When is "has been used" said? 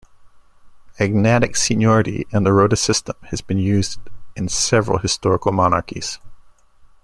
3.29-3.99